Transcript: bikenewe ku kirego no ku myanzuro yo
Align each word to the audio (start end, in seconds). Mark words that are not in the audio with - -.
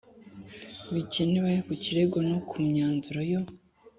bikenewe 0.93 1.51
ku 1.65 1.73
kirego 1.83 2.17
no 2.29 2.37
ku 2.49 2.57
myanzuro 2.67 3.19
yo 3.31 3.41